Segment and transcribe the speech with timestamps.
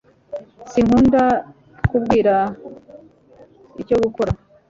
[0.71, 1.23] Sinkunda
[1.89, 2.37] kubwirwa
[3.81, 4.31] icyo gukora